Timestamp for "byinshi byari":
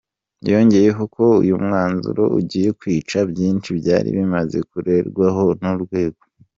3.31-4.09